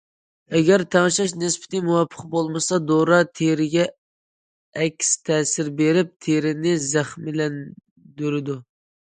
[0.59, 3.85] ئەگەر تەڭشەش نىسبىتى مۇۋاپىق بولمىسا، دورا تېرىگە
[4.87, 8.59] ئەكس تەسىر بېرىپ، تېرىنى زەخىملەندۈرىدۇ.